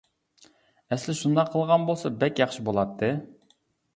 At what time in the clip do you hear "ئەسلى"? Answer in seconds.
0.95-1.15